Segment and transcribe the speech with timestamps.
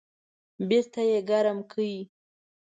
[0.67, 1.95] بیرته یې ګرم کړئ